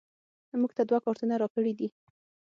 موږ 0.61 0.71
ته 0.77 0.83
دوه 0.89 0.99
کارتونه 1.05 1.33
راکړیدي 1.41 1.87